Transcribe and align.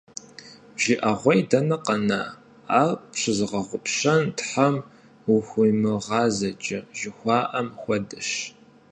ЖыӀэгъуей 0.81 1.41
дэнэ 1.49 1.77
къэна, 1.85 2.21
ар 2.81 2.91
пщызыгъэгъупщэн 3.11 4.21
Тхьэм 4.37 4.75
ухуимыгъазэкӀэ 5.33 6.79
жыхуаӀэм 6.97 7.67
хуэдэщ. 7.79 8.29